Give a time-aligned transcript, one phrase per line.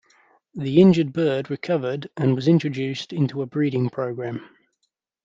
[0.55, 4.41] The injured bird recovered and was introduced into a breeding programme.